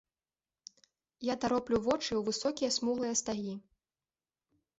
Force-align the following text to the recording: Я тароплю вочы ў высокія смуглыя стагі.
Я 1.27 1.35
тароплю 1.43 1.77
вочы 1.89 2.07
ў 2.15 2.21
высокія 2.31 2.69
смуглыя 2.79 3.13
стагі. 3.21 3.55